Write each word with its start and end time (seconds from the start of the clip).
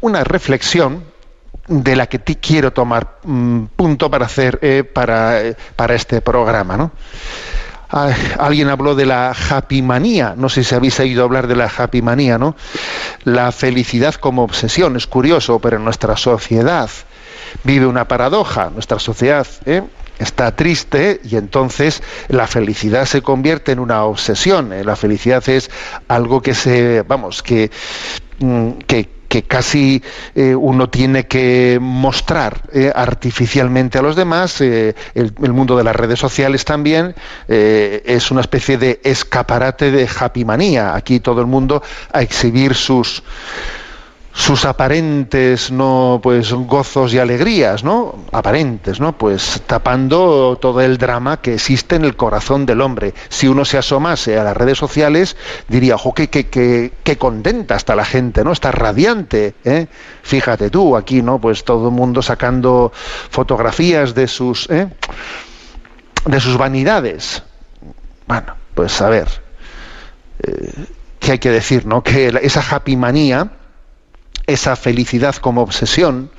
una 0.00 0.24
reflexión 0.24 1.04
de 1.68 1.96
la 1.96 2.06
que 2.06 2.18
te 2.18 2.36
quiero 2.36 2.72
tomar 2.72 3.18
mm, 3.24 3.64
punto 3.76 4.10
para 4.10 4.26
hacer 4.26 4.58
eh, 4.62 4.84
para, 4.84 5.42
eh, 5.42 5.56
para, 5.76 5.94
este 5.94 6.20
programa. 6.20 6.76
¿no? 6.76 6.92
Ah, 7.90 8.10
alguien 8.38 8.68
habló 8.68 8.94
de 8.94 9.06
la 9.06 9.30
happy 9.30 9.82
manía, 9.82 10.34
no 10.36 10.48
sé 10.48 10.64
si 10.64 10.74
habéis 10.74 10.98
oído 11.00 11.24
hablar 11.24 11.46
de 11.46 11.56
la 11.56 11.70
happy 11.74 12.02
manía, 12.02 12.36
¿no? 12.36 12.54
La 13.24 13.50
felicidad 13.50 14.14
como 14.14 14.42
obsesión, 14.42 14.96
es 14.96 15.06
curioso, 15.06 15.58
pero 15.58 15.78
en 15.78 15.84
nuestra 15.84 16.16
sociedad 16.16 16.90
vive 17.64 17.86
una 17.86 18.06
paradoja, 18.06 18.68
nuestra 18.70 18.98
sociedad 18.98 19.46
¿eh? 19.64 19.82
está 20.18 20.54
triste 20.54 21.20
y 21.24 21.36
entonces 21.36 22.02
la 22.28 22.46
felicidad 22.46 23.06
se 23.06 23.22
convierte 23.22 23.72
en 23.72 23.78
una 23.78 24.04
obsesión, 24.04 24.70
la 24.84 24.96
felicidad 24.96 25.46
es 25.48 25.70
algo 26.08 26.42
que 26.42 26.54
se, 26.54 27.02
vamos, 27.02 27.42
que, 27.42 27.70
mm, 28.40 28.72
que 28.86 29.17
que 29.28 29.42
casi 29.42 30.02
eh, 30.34 30.54
uno 30.54 30.88
tiene 30.88 31.26
que 31.26 31.78
mostrar 31.80 32.62
eh, 32.72 32.90
artificialmente 32.94 33.98
a 33.98 34.02
los 34.02 34.16
demás. 34.16 34.60
Eh, 34.60 34.94
el, 35.14 35.52
mundo 35.52 35.76
de 35.76 35.84
las 35.84 35.94
redes 35.94 36.18
sociales 36.18 36.64
también 36.64 37.14
es 37.48 38.30
una 38.30 38.40
especie 38.40 38.78
de 38.78 39.00
escaparate 39.02 39.90
de 39.90 40.08
happy 40.08 40.44
manía. 40.44 40.94
Aquí 40.94 41.20
todo 41.20 41.40
el 41.40 41.46
mundo 41.46 41.82
a 42.12 42.22
exhibir 42.22 42.74
sus 42.74 43.22
sus 44.38 44.64
aparentes 44.64 45.72
no 45.72 46.20
pues 46.22 46.52
gozos 46.52 47.12
y 47.12 47.18
alegrías 47.18 47.82
no 47.82 48.14
aparentes 48.30 49.00
no 49.00 49.18
pues 49.18 49.60
tapando 49.66 50.56
todo 50.60 50.80
el 50.80 50.96
drama 50.96 51.40
que 51.40 51.54
existe 51.54 51.96
en 51.96 52.04
el 52.04 52.14
corazón 52.14 52.64
del 52.64 52.80
hombre. 52.80 53.14
Si 53.28 53.48
uno 53.48 53.64
se 53.64 53.78
asomase 53.78 54.38
a 54.38 54.44
las 54.44 54.56
redes 54.56 54.78
sociales 54.78 55.36
diría 55.66 55.96
ojo 55.96 56.14
qué, 56.14 56.28
qué, 56.28 57.18
contenta 57.18 57.74
está 57.74 57.96
la 57.96 58.04
gente 58.04 58.44
no 58.44 58.52
está 58.52 58.70
radiante 58.70 59.54
¿eh? 59.64 59.88
fíjate 60.22 60.70
tú 60.70 60.96
aquí 60.96 61.20
no 61.20 61.40
pues 61.40 61.64
todo 61.64 61.88
el 61.88 61.94
mundo 61.94 62.22
sacando 62.22 62.92
fotografías 63.30 64.14
de 64.14 64.28
sus 64.28 64.70
¿eh? 64.70 64.86
de 66.26 66.40
sus 66.40 66.56
vanidades 66.56 67.42
bueno 68.28 68.54
pues 68.72 69.00
a 69.00 69.08
ver 69.08 69.28
eh, 70.44 70.72
qué 71.18 71.32
hay 71.32 71.38
que 71.40 71.50
decir 71.50 71.86
no 71.86 72.04
que 72.04 72.28
esa 72.40 72.62
happy 72.70 72.96
manía 72.96 73.50
esa 74.48 74.76
felicidad 74.76 75.36
como 75.36 75.60
obsesión, 75.60 76.30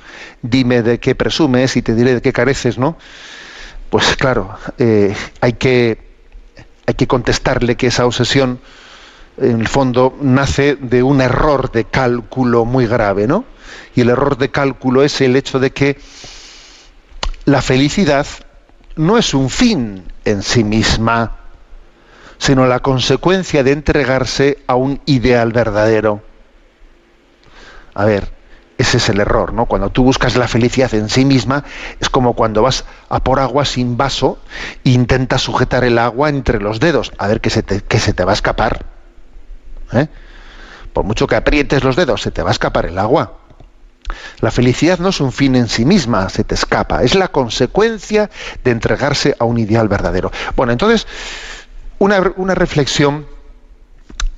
dime 0.42 0.82
de 0.82 0.98
qué 0.98 1.14
presumes 1.14 1.76
y 1.76 1.82
te 1.82 1.94
diré 1.94 2.14
de 2.14 2.20
qué 2.20 2.32
careces, 2.32 2.76
¿no? 2.76 2.98
Pues 3.88 4.16
claro, 4.16 4.58
eh, 4.78 5.14
hay, 5.40 5.52
que, 5.52 5.96
hay 6.86 6.94
que 6.94 7.06
contestarle 7.06 7.76
que 7.76 7.86
esa 7.86 8.04
obsesión, 8.04 8.60
en 9.38 9.60
el 9.60 9.68
fondo, 9.68 10.18
nace 10.20 10.74
de 10.74 11.04
un 11.04 11.20
error 11.20 11.70
de 11.70 11.84
cálculo 11.84 12.64
muy 12.64 12.88
grave, 12.88 13.28
¿no? 13.28 13.44
Y 13.94 14.00
el 14.00 14.10
error 14.10 14.36
de 14.36 14.50
cálculo 14.50 15.04
es 15.04 15.20
el 15.20 15.36
hecho 15.36 15.60
de 15.60 15.70
que 15.70 15.96
la 17.44 17.62
felicidad 17.62 18.26
no 18.96 19.18
es 19.18 19.34
un 19.34 19.50
fin 19.50 20.02
en 20.24 20.42
sí 20.42 20.64
misma, 20.64 21.36
sino 22.38 22.66
la 22.66 22.80
consecuencia 22.80 23.62
de 23.62 23.70
entregarse 23.70 24.58
a 24.66 24.74
un 24.74 25.00
ideal 25.06 25.52
verdadero. 25.52 26.28
A 27.94 28.04
ver, 28.04 28.32
ese 28.80 28.96
es 28.96 29.10
el 29.10 29.20
error, 29.20 29.52
¿no? 29.52 29.66
Cuando 29.66 29.90
tú 29.90 30.04
buscas 30.04 30.36
la 30.36 30.48
felicidad 30.48 30.94
en 30.94 31.10
sí 31.10 31.26
misma, 31.26 31.64
es 32.00 32.08
como 32.08 32.32
cuando 32.32 32.62
vas 32.62 32.86
a 33.10 33.22
por 33.22 33.38
agua 33.38 33.66
sin 33.66 33.98
vaso 33.98 34.38
e 34.84 34.90
intentas 34.90 35.42
sujetar 35.42 35.84
el 35.84 35.98
agua 35.98 36.30
entre 36.30 36.60
los 36.60 36.80
dedos, 36.80 37.12
a 37.18 37.28
ver 37.28 37.42
que 37.42 37.50
se 37.50 37.62
te, 37.62 37.82
se 37.98 38.14
te 38.14 38.24
va 38.24 38.32
a 38.32 38.34
escapar. 38.34 38.86
¿eh? 39.92 40.08
Por 40.94 41.04
mucho 41.04 41.26
que 41.26 41.36
aprietes 41.36 41.84
los 41.84 41.94
dedos, 41.94 42.22
se 42.22 42.30
te 42.30 42.42
va 42.42 42.48
a 42.48 42.52
escapar 42.52 42.86
el 42.86 42.98
agua. 42.98 43.40
La 44.40 44.50
felicidad 44.50 44.98
no 44.98 45.10
es 45.10 45.20
un 45.20 45.30
fin 45.30 45.56
en 45.56 45.68
sí 45.68 45.84
misma, 45.84 46.30
se 46.30 46.42
te 46.42 46.54
escapa, 46.54 47.02
es 47.02 47.14
la 47.14 47.28
consecuencia 47.28 48.30
de 48.64 48.70
entregarse 48.70 49.36
a 49.38 49.44
un 49.44 49.58
ideal 49.58 49.88
verdadero. 49.88 50.32
Bueno, 50.56 50.72
entonces, 50.72 51.06
una, 51.98 52.54
reflexión 52.54 53.26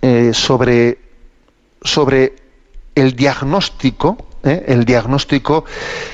eh, 0.02 0.32
sobre, 0.34 0.98
sobre 1.80 2.41
el 2.94 3.14
diagnóstico, 3.16 4.18
¿eh? 4.42 4.64
el 4.68 4.84
diagnóstico 4.84 5.64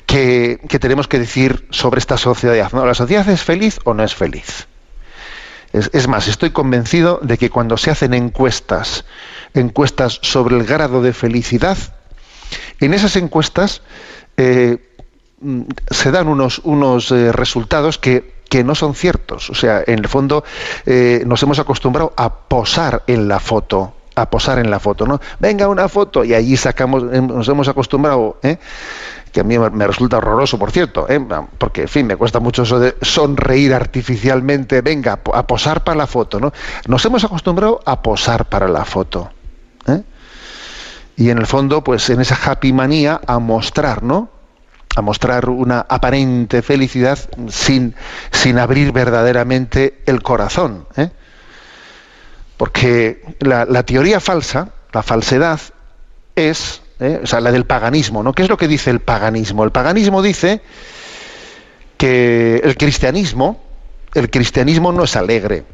que, 0.06 0.61
tenemos 0.81 1.09
que 1.09 1.19
decir 1.19 1.66
sobre 1.71 1.99
esta 1.99 2.16
sociedad. 2.16 2.71
¿La 2.72 2.94
sociedad 2.94 3.28
es 3.28 3.43
feliz 3.43 3.78
o 3.84 3.94
no 3.94 4.05
es 4.05 4.15
feliz? 4.15 4.66
Es, 5.72 6.09
más, 6.09 6.28
estoy 6.28 6.50
convencido 6.50 7.21
de 7.22 7.37
que 7.37 7.50
cuando 7.50 7.77
se 7.77 7.91
hacen 7.91 8.15
encuestas, 8.15 9.05
encuestas 9.53 10.19
sobre 10.22 10.56
el 10.56 10.65
grado 10.65 11.03
de 11.03 11.12
felicidad, 11.12 11.77
en 12.81 12.95
esas 12.95 13.16
encuestas 13.16 13.83
eh, 14.39 14.78
se 15.91 16.10
dan 16.10 16.28
unos, 16.28 16.60
unos 16.65 17.10
eh, 17.10 17.33
resultados 17.33 17.99
que, 17.99 18.39
no 18.65 18.75
son 18.75 18.95
ciertos. 18.95 19.50
O 19.50 19.55
sea, 19.55 19.84
en 19.87 19.99
el 19.99 20.09
fondo 20.09 20.43
nos 21.27 21.43
hemos 21.43 21.59
acostumbrado 21.59 22.15
a 22.16 22.34
posar 22.49 23.05
en 23.06 23.28
la 23.28 23.41
foto 23.41 23.97
a 24.23 24.31
posar 24.31 24.59
en 24.59 24.71
la 24.71 24.79
foto, 24.79 25.06
¿no? 25.06 25.21
Venga 25.39 25.69
una 25.69 25.89
foto 25.89 26.25
y 26.25 26.34
allí 26.34 26.56
sacamos, 26.56 27.05
em, 27.12 27.27
nos 27.27 27.49
hemos 27.49 27.69
acostumbrado, 27.69 28.39
¿eh? 28.43 28.59
que 29.33 29.41
a 29.41 29.45
mí 29.45 29.59
me 29.59 29.87
resulta 29.87 30.19
horroroso, 30.19 30.59
por 30.59 30.71
cierto, 30.71 31.06
¿eh? 31.09 31.21
porque, 31.59 31.83
en 31.83 31.89
fin, 31.89 32.06
me 32.06 32.17
cuesta 32.17 32.41
mucho 32.41 32.62
eso 32.62 32.81
de 32.81 32.97
sonreír 33.03 33.75
artificialmente, 33.75 34.81
venga, 34.81 35.21
a 35.33 35.47
posar 35.47 35.84
para 35.84 35.97
la 35.97 36.07
foto, 36.07 36.41
¿no? 36.41 36.53
Nos 36.87 37.05
hemos 37.05 37.25
acostumbrado 37.25 37.81
a 37.84 38.03
posar 38.03 38.47
para 38.47 38.69
la 38.69 38.84
foto. 38.84 39.31
¿eh? 39.87 40.03
Y 41.17 41.31
en 41.31 41.39
el 41.39 41.47
fondo, 41.47 41.84
pues 41.84 42.09
en 42.11 42.21
esa 42.21 42.39
happy 42.43 42.73
manía, 42.73 43.21
a 43.27 43.39
mostrar, 43.39 44.03
¿no? 44.03 44.31
a 44.97 45.03
mostrar 45.03 45.49
una 45.49 45.87
aparente 45.89 46.62
felicidad 46.62 47.19
sin, 47.49 47.95
sin 48.33 48.59
abrir 48.59 48.91
verdaderamente 48.91 50.01
el 50.07 50.23
corazón. 50.23 50.87
¿eh? 50.97 51.11
Porque 52.59 53.23
la, 53.39 53.83
teoría 53.85 54.21
falsa, 54.21 54.73
la 54.93 55.03
falsedad, 55.03 55.61
es, 56.35 56.83
¿eh? 56.99 57.21
o 57.23 57.27
sea, 57.27 57.41
la 57.41 57.53
del 57.53 57.65
paganismo, 57.65 58.23
¿no? 58.23 58.33
¿Qué 58.33 58.43
es 58.43 58.49
lo 58.49 58.57
que 58.57 58.69
dice 58.69 58.91
el 58.91 59.01
paganismo? 59.01 59.63
El 59.65 59.71
paganismo 59.71 60.21
dice 60.23 60.61
que 61.97 62.61
el 62.63 62.77
cristianismo, 62.77 63.63
el 64.13 64.29
cristianismo 64.29 64.93
no 64.93 65.05
es 65.05 65.15
alegre, 65.15 65.65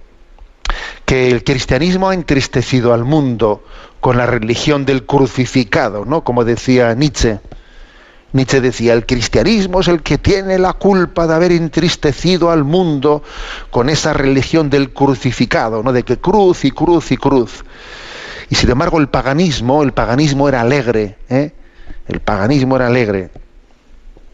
que 1.07 1.31
el 1.31 1.43
cristianismo 1.43 2.11
ha 2.11 2.15
entristecido 2.15 2.93
al 2.93 3.05
mundo 3.05 3.65
con 4.01 4.19
la 4.19 4.27
religión 4.27 4.85
del 4.85 5.07
crucificado, 5.07 6.05
¿no? 6.05 6.23
Como 6.23 6.45
decía 6.45 6.95
Nietzsche. 6.95 7.41
Nietzsche 8.35 8.61
decía, 8.61 8.95
el 8.95 9.07
cristianismo 9.07 9.81
es 9.81 9.87
el 9.87 10.03
que 10.03 10.19
tiene 10.19 10.59
la 10.59 10.73
culpa 10.73 11.29
de 11.29 11.35
haber 11.35 11.53
entristecido 11.53 12.51
al 12.51 12.65
mundo 12.65 13.23
con 13.71 13.89
esa 13.89 14.13
religión 14.13 14.71
del 14.71 14.93
crucificado, 14.93 15.85
¿no? 15.85 15.93
de 15.93 16.03
que 16.03 16.19
cruz 16.19 16.65
y 16.65 16.73
cruz 16.73 17.13
y 17.13 17.17
cruz. 17.17 17.65
Y 18.51 18.57
sin 18.57 18.71
embargo 18.71 18.99
el 18.99 19.09
paganismo, 19.09 19.85
el 19.85 19.93
paganismo 19.93 20.49
era 20.49 20.63
alegre, 20.63 21.17
¿eh? 21.29 21.53
el 22.09 22.19
paganismo 22.19 22.75
era 22.75 22.89
alegre. 22.89 23.31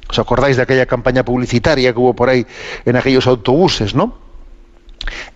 ¿Os 0.09 0.19
acordáis 0.19 0.57
de 0.57 0.63
aquella 0.63 0.87
campaña 0.87 1.23
publicitaria 1.23 1.93
que 1.93 1.99
hubo 1.99 2.15
por 2.15 2.31
ahí 2.31 2.47
en 2.87 2.97
aquellos 2.97 3.27
autobuses, 3.27 3.95
no? 3.95 4.17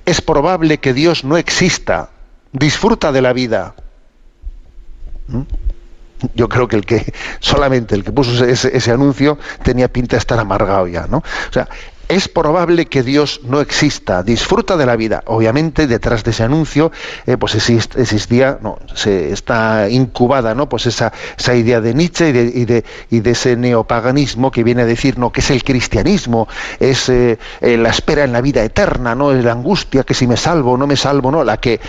Es 0.07 0.23
probable 0.23 0.79
que 0.79 0.95
Dios 0.95 1.23
no 1.23 1.37
exista, 1.37 2.13
disfruta 2.51 3.13
de 3.13 3.21
la 3.21 3.35
vida. 3.35 3.75
¿Mm? 5.29 5.43
Yo 6.35 6.49
creo 6.49 6.69
que 6.69 6.77
el 6.77 6.87
que 6.87 7.13
solamente 7.41 7.95
el 7.95 8.05
que 8.05 8.13
puso 8.13 8.45
ese, 8.45 8.77
ese, 8.77 8.91
anuncio 8.91 9.39
tenía 9.63 9.89
pinta 9.89 10.17
de 10.17 10.21
estar 10.21 10.39
amargado 10.39 10.87
ya, 10.87 11.07
¿no? 11.07 11.23
Es 12.09 12.29
probable 12.29 12.87
que 12.87 13.03
Dios 13.03 13.41
no 13.45 13.61
exista, 13.61 14.23
disfruta 14.23 14.77
de 14.77 14.87
la 14.87 14.97
vida. 14.97 15.23
Obviamente, 15.27 15.87
detrás 15.87 16.25
de 16.25 16.31
ese 16.31 16.43
anuncio, 16.43 16.93
eh, 17.27 17.37
pues 17.37 17.55
existía, 17.55 18.59
no, 18.61 18.79
se 18.95 19.33
está 19.33 19.89
incubada, 19.89 20.55
¿no? 20.55 20.69
Pues 20.69 20.87
esa, 20.87 21.13
esa 21.39 21.55
idea 21.55 21.81
de 21.81 21.95
Nietzsche 21.95 22.29
y 22.29 22.33
de, 22.65 22.85
y 23.11 23.21
de, 23.21 23.31
ese 23.31 23.57
neopaganismo 23.57 24.51
que 24.51 24.65
viene 24.65 24.83
a 24.83 24.87
decir, 24.87 25.19
no, 25.19 25.33
que 25.33 25.41
es 25.41 25.51
el 25.51 25.65
cristianismo, 25.65 26.49
es 26.79 27.09
eh, 27.09 27.39
eh, 27.61 27.77
la 27.77 27.91
espera 27.91 28.25
en 28.25 28.33
la 28.33 28.41
vida 28.41 28.63
eterna, 28.63 29.15
no, 29.15 29.33
es 29.33 29.45
la 29.45 29.53
angustia, 29.53 30.05
que 30.05 30.15
si 30.15 30.27
me 30.27 30.37
salvo 30.37 30.77
no 30.77 30.87
me 30.87 30.97
salvo, 30.97 31.31
no, 31.31 31.45
la 31.45 31.59
que, 31.59 31.81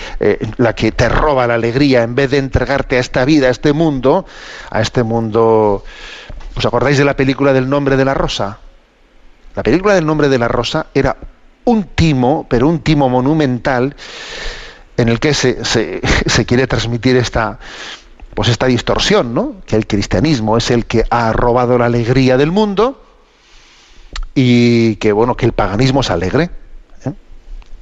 la 0.58 0.74
que 0.74 0.92
te 0.92 1.10
roba 1.10 1.48
la 1.48 1.56
alegría 1.56 2.04
en 2.04 2.16
vez 2.16 2.32
de 2.32 2.38
entregarte 2.38 2.98
a 2.98 3.00
esta 3.00 3.26
vida, 3.26 3.48
a 3.48 3.52
este 3.52 3.74
mundo, 3.74 4.26
a 4.70 4.82
este 4.82 5.04
mundo. 5.04 5.84
¿Os 6.56 6.66
acordáis 6.66 6.98
de 6.98 7.06
la 7.06 7.16
película 7.16 7.54
del 7.54 7.70
nombre 7.70 7.98
de 7.98 8.06
la 8.06 8.14
rosa? 8.14 8.60
La 9.56 9.64
película 9.64 9.94
del 9.94 10.06
nombre 10.06 10.30
de 10.30 10.38
la 10.38 10.48
rosa 10.48 10.88
era 10.94 11.16
un 11.66 11.84
timo, 11.84 12.46
pero 12.50 12.68
un 12.68 12.80
timo 12.80 13.10
monumental, 13.10 13.96
en 14.98 15.10
el 15.10 15.20
que 15.20 15.34
se, 15.34 16.46
quiere 16.46 16.68
transmitir 16.68 17.18
esta, 17.18 17.60
pues 18.34 18.50
esta 18.50 18.68
distorsión, 18.68 19.34
¿no? 19.34 19.62
Que 19.66 19.76
el 19.76 19.88
cristianismo 19.88 20.58
es 20.58 20.72
el 20.72 20.86
que 20.86 21.06
ha 21.10 21.32
robado 21.34 21.78
la 21.78 21.86
alegría 21.86 22.38
del 22.38 22.52
mundo 22.52 23.02
y 24.34 24.98
que 24.98 25.12
bueno, 25.12 25.36
que 25.36 25.46
el 25.46 25.54
paganismo 25.54 26.02
es 26.02 26.12
alegre. 26.12 26.50
¿eh? 27.06 27.14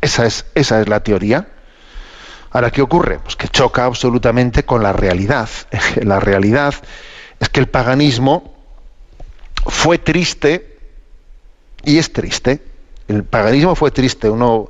Esa, 0.01 0.25
es, 0.25 0.45
esa 0.55 0.81
es 0.81 0.87
la 0.87 1.01
teoría. 1.01 1.47
Ahora, 2.51 2.69
¿qué 2.69 2.83
ocurre? 2.83 3.17
Pues 3.17 3.35
que 3.35 3.47
choca 3.47 3.85
absolutamente 3.85 4.63
con 4.63 4.83
la 4.83 4.93
realidad. 4.93 5.49
La 6.03 6.19
realidad 6.19 6.75
es 7.39 7.49
que 7.49 7.59
el 7.59 7.67
paganismo 7.67 8.53
fue 9.65 9.97
triste 9.97 10.72
y 11.83 11.97
es 11.97 12.11
triste. 12.13 12.61
El 13.07 13.23
paganismo 13.23 13.75
fue 13.75 13.91
triste. 13.91 14.29
Uno 14.29 14.69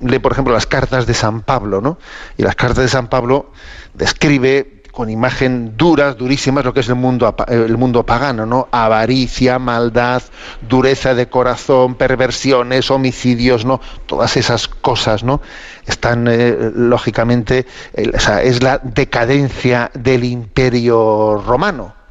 lee, 0.00 0.18
por 0.18 0.32
ejemplo, 0.32 0.52
las 0.52 0.66
cartas 0.66 1.06
de 1.06 1.14
San 1.14 1.42
Pablo, 1.42 1.80
¿no? 1.80 1.98
Y 2.36 2.42
las 2.42 2.56
cartas 2.56 2.84
de 2.84 2.88
San 2.88 3.08
Pablo 3.08 3.52
describe 3.94 4.82
con 4.92 5.10
imagen 5.10 5.76
duras, 5.76 6.16
durísimas, 6.16 6.64
lo 6.64 6.72
que 6.72 6.80
es 6.80 6.88
el 6.88 6.94
mundo, 6.94 7.34
el 7.48 7.76
mundo 7.76 8.06
pagano, 8.06 8.46
¿no? 8.46 8.68
Avaricia, 8.70 9.58
maldad, 9.58 10.22
dureza 10.68 11.14
de 11.14 11.28
corazón, 11.28 11.96
perversiones, 11.96 12.90
homicidios, 12.92 13.64
¿no? 13.64 13.80
Todas 14.06 14.36
esas 14.36 14.68
cosas, 14.68 15.24
¿no? 15.24 15.40
Están, 15.86 16.28
eh, 16.28 16.70
lógicamente, 16.74 17.66
o 18.14 18.20
sea, 18.20 18.42
es 18.42 18.62
la 18.62 18.78
decadencia 18.78 19.90
del 19.94 20.24
imperio 20.24 21.42
romano 21.44 22.03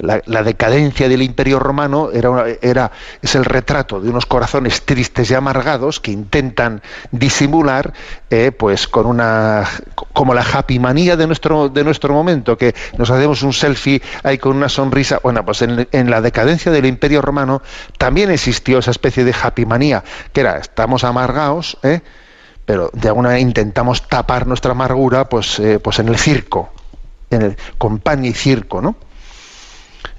la, 0.00 0.42
decadencia 0.42 1.08
del 1.08 1.22
imperio 1.22 1.58
romano 1.58 2.10
era, 2.12 2.46
era, 2.62 2.90
es 3.20 3.34
el 3.34 3.44
retrato 3.44 4.00
de 4.00 4.08
unos 4.08 4.26
corazones 4.26 4.82
tristes 4.82 5.30
y 5.30 5.34
amargados 5.34 6.00
que 6.00 6.10
intentan 6.10 6.82
disimular 7.10 7.92
eh, 8.30 8.52
pues 8.52 8.88
con 8.88 9.06
una 9.06 9.64
como 10.12 10.34
la 10.34 10.42
happy 10.42 10.78
manía 10.78 11.16
de 11.16 11.26
nuestro 11.26 11.68
de 11.68 11.84
nuestro 11.84 12.14
momento 12.14 12.56
que 12.56 12.74
nos 12.96 13.10
hacemos 13.10 13.42
un 13.42 13.52
selfie 13.52 14.00
ahí 14.22 14.38
con 14.38 14.56
una 14.56 14.68
sonrisa 14.68 15.20
bueno 15.22 15.44
pues 15.44 15.62
en, 15.62 16.10
la 16.10 16.20
decadencia 16.20 16.72
del 16.72 16.86
imperio 16.86 17.20
romano 17.20 17.62
también 17.98 18.30
existió 18.30 18.78
esa 18.78 18.90
especie 18.90 19.24
de 19.24 19.34
happy 19.40 19.66
manía 19.66 20.02
que 20.32 20.40
era 20.40 20.58
estamos 20.58 21.04
amargados 21.04 21.76
¿eh? 21.82 22.00
pero 22.64 22.90
de 22.92 23.08
alguna 23.08 23.30
manera 23.30 23.46
intentamos 23.46 24.08
tapar 24.08 24.46
nuestra 24.46 24.72
amargura 24.72 25.28
pues 25.28 25.58
eh, 25.58 25.78
pues 25.78 25.98
en 25.98 26.08
el 26.08 26.16
circo 26.16 26.70
en 27.30 27.42
el, 27.42 27.56
con 27.76 27.98
pan 27.98 28.24
y 28.24 28.32
circo 28.32 28.80
no 28.80 28.96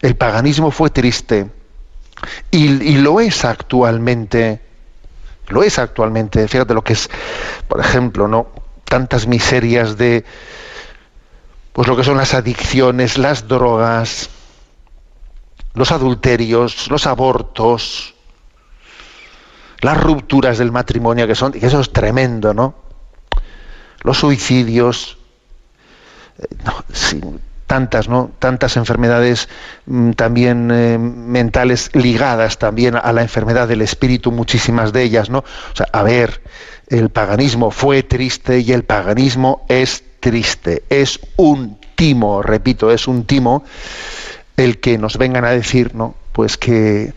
el 0.01 0.15
paganismo 0.15 0.71
fue 0.71 0.89
triste 0.89 1.50
y, 2.51 2.98
lo 2.98 3.19
es 3.19 3.45
actualmente. 3.45 4.62
Lo 5.48 5.63
es 5.63 5.80
actualmente. 5.80 6.48
Fíjate 6.48 6.74
lo 6.74 6.83
que 6.83 6.94
es, 6.94 7.09
por 7.68 7.80
ejemplo, 7.80 8.27
¿no? 8.27 8.48
Tantas 8.86 9.27
miserias 9.27 9.98
de 9.98 10.25
pues 11.74 11.88
lo 11.88 11.95
que 11.95 12.03
son 12.03 12.18
las 12.18 12.33
adicciones, 12.33 13.18
las 13.18 13.48
drogas, 13.48 14.30
los 15.74 15.92
adulterios, 15.94 16.89
los 16.89 17.07
abortos, 17.07 18.13
las 19.80 20.01
rupturas 20.01 20.57
del 20.57 20.71
matrimonio, 20.71 21.27
que 21.27 21.36
son, 21.36 21.53
que 21.53 21.65
eso 21.65 21.80
es 21.80 21.94
tremendo, 21.94 22.53
¿no? 22.53 22.75
Los 24.03 24.18
suicidios, 24.18 25.18
eh, 26.39 27.38
tantas, 27.71 28.09
¿no? 28.09 28.31
Tantas 28.38 28.75
enfermedades 28.75 29.47
mm, 29.85 30.12
también 30.12 30.71
eh, 30.71 30.97
mentales 30.97 31.89
ligadas 31.94 32.57
también 32.57 32.97
a 33.01 33.13
la 33.13 33.21
enfermedad 33.21 33.65
del 33.69 33.81
espíritu, 33.81 34.33
muchísimas 34.33 34.91
de 34.91 35.03
ellas, 35.03 35.29
¿no? 35.29 35.38
O 35.38 35.75
sea, 35.75 35.88
a 35.94 36.03
ver, 36.03 36.41
el 36.89 37.07
paganismo 37.12 37.71
fue 37.71 38.03
triste 38.03 38.59
y 38.59 38.73
el 38.73 38.83
paganismo 38.83 39.65
es 39.69 40.03
triste, 40.19 40.83
es 40.89 41.21
un 41.38 41.77
timo, 41.95 42.41
repito, 42.41 42.91
es 42.91 43.07
un 43.07 43.23
timo 43.23 43.63
el 44.57 44.81
que 44.81 44.97
nos 44.97 45.17
vengan 45.17 45.45
a 45.45 45.51
decir, 45.51 45.95
¿no? 45.95 46.15
Pues 46.33 46.57
que, 46.57 47.13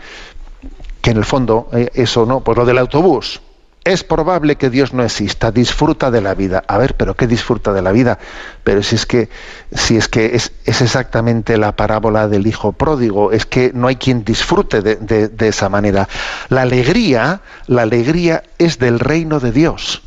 que 1.03 1.11
en 1.11 1.17
el 1.17 1.25
fondo 1.25 1.69
eh, 1.73 1.91
eso, 1.95 2.27
¿no? 2.27 2.45
Pues 2.45 2.57
lo 2.57 2.65
del 2.65 2.79
autobús, 2.79 3.41
es 3.85 4.03
probable 4.03 4.57
que 4.57 4.71
Dios 4.71 4.95
no 4.95 5.05
exista, 5.05 5.51
disfruta 5.51 6.11
de 6.11 6.21
la 6.21 6.35
vida. 6.35 6.65
A 6.67 6.79
ver, 6.79 6.95
pero 6.97 7.15
¿qué 7.15 7.27
disfruta 7.27 7.73
de 7.73 7.83
la 7.83 7.93
vida? 7.93 8.19
Pero 8.65 8.83
si 8.83 8.95
es 8.95 9.05
que, 9.05 9.29
si 9.73 9.97
es, 9.97 10.09
que 10.09 10.35
es, 10.35 10.53
exactamente 10.65 11.59
la 11.59 11.77
parábola 11.77 12.27
del 12.29 12.47
hijo 12.47 12.73
pródigo, 12.73 13.31
es 13.31 13.45
que 13.45 13.73
no 13.75 13.89
hay 13.89 13.97
quien 13.97 14.25
disfrute 14.25 14.81
de, 14.81 15.29
de 15.29 15.49
esa 15.49 15.69
manera. 15.69 16.09
La 16.49 16.63
alegría, 16.63 17.43
la 17.67 17.83
alegría 17.83 18.43
es 18.59 18.79
del 18.79 19.01
reino 19.01 19.39
de 19.39 19.53
Dios. 19.53 20.03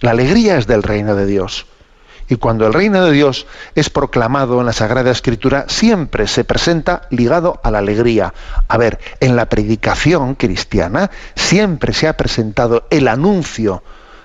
La 0.00 0.12
alegría 0.12 0.56
es 0.56 0.66
del 0.66 0.82
reino 0.82 1.14
de 1.14 1.26
Dios. 1.26 1.66
Y 2.28 2.36
cuando 2.36 2.66
el 2.66 2.72
reino 2.72 3.04
de 3.04 3.12
Dios 3.12 3.46
es 3.74 3.90
proclamado 3.90 4.60
en 4.60 4.66
la 4.66 4.72
Sagrada 4.72 5.10
Escritura, 5.10 5.66
siempre 5.68 6.26
se 6.26 6.44
presenta 6.44 7.02
ligado 7.10 7.60
a 7.62 7.70
la 7.70 7.78
alegría. 7.78 8.32
A 8.66 8.78
ver, 8.78 8.98
en 9.20 9.36
la 9.36 9.46
predicación 9.46 10.34
cristiana 10.34 11.10
siempre 11.34 11.92
se 11.92 12.08
ha 12.08 12.16
presentado 12.16 12.86
el 12.90 13.08
anuncio, 13.08 13.82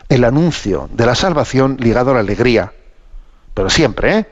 el 0.07 0.23
anuncio 0.23 0.89
de 0.93 1.05
la 1.05 1.15
salvación 1.15 1.77
ligado 1.79 2.11
a 2.11 2.15
la 2.15 2.19
alegría. 2.21 2.71
Pero 3.53 3.69
siempre, 3.69 4.17
¿eh? 4.17 4.27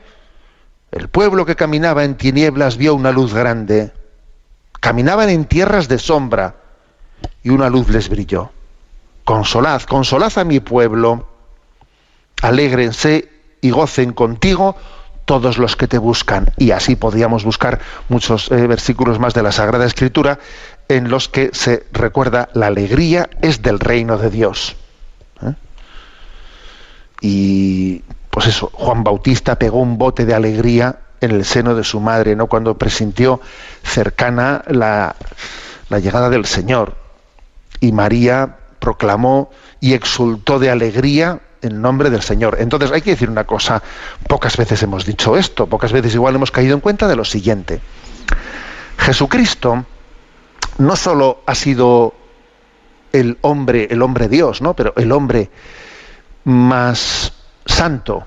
El 0.90 1.08
pueblo 1.08 1.44
que 1.44 1.54
caminaba 1.54 2.04
en 2.04 2.16
tinieblas 2.16 2.78
vio 2.78 2.94
una 2.94 3.12
luz 3.12 3.34
grande. 3.34 3.92
Caminaban 4.80 5.28
en 5.28 5.44
tierras 5.44 5.88
de 5.88 5.98
sombra 5.98 6.56
y 7.42 7.50
una 7.50 7.68
luz 7.68 7.90
les 7.90 8.08
brilló. 8.08 8.50
Consolad, 9.24 9.82
consolad 9.82 10.32
a 10.38 10.44
mi 10.44 10.60
pueblo. 10.60 11.28
Alégrense 12.40 13.37
y 13.60 13.70
gocen 13.70 14.12
contigo 14.12 14.76
todos 15.28 15.58
los 15.58 15.76
que 15.76 15.86
te 15.86 15.98
buscan. 15.98 16.50
Y 16.56 16.70
así 16.70 16.96
podríamos 16.96 17.44
buscar 17.44 17.80
muchos 18.08 18.50
eh, 18.50 18.66
versículos 18.66 19.18
más 19.18 19.34
de 19.34 19.42
la 19.42 19.52
Sagrada 19.52 19.84
Escritura 19.84 20.38
en 20.88 21.10
los 21.10 21.28
que 21.28 21.50
se 21.52 21.84
recuerda 21.92 22.48
la 22.54 22.68
alegría 22.68 23.28
es 23.42 23.60
del 23.60 23.78
reino 23.78 24.16
de 24.16 24.30
Dios. 24.30 24.76
¿eh? 25.42 25.52
Y 27.20 28.02
pues 28.30 28.46
eso, 28.46 28.70
Juan 28.72 29.04
Bautista 29.04 29.58
pegó 29.58 29.80
un 29.80 29.98
bote 29.98 30.24
de 30.24 30.34
alegría 30.34 31.00
en 31.20 31.32
el 31.32 31.44
seno 31.44 31.74
de 31.74 31.84
su 31.84 32.00
madre, 32.00 32.34
¿no? 32.34 32.46
Cuando 32.46 32.78
presintió 32.78 33.40
cercana 33.82 34.62
la, 34.66 35.14
la 35.90 35.98
llegada 35.98 36.30
del 36.30 36.46
Señor. 36.46 36.96
Y 37.80 37.92
María 37.92 38.56
proclamó 38.78 39.50
y 39.80 39.92
exultó 39.92 40.58
de 40.58 40.70
alegría 40.70 41.40
en 41.62 41.80
nombre 41.80 42.10
del 42.10 42.22
Señor. 42.22 42.56
Entonces 42.60 42.90
hay 42.92 43.02
que 43.02 43.10
decir 43.10 43.30
una 43.30 43.44
cosa, 43.44 43.82
pocas 44.28 44.56
veces 44.56 44.82
hemos 44.82 45.04
dicho 45.04 45.36
esto, 45.36 45.66
pocas 45.66 45.92
veces 45.92 46.14
igual 46.14 46.34
hemos 46.34 46.50
caído 46.50 46.74
en 46.74 46.80
cuenta 46.80 47.08
de 47.08 47.16
lo 47.16 47.24
siguiente. 47.24 47.80
Jesucristo 48.98 49.84
no 50.78 50.96
solo 50.96 51.42
ha 51.46 51.54
sido 51.54 52.14
el 53.12 53.38
hombre, 53.40 53.88
el 53.90 54.02
hombre 54.02 54.28
Dios, 54.28 54.60
¿no? 54.60 54.74
Pero 54.74 54.92
el 54.96 55.12
hombre 55.12 55.50
más 56.44 57.32
santo, 57.64 58.26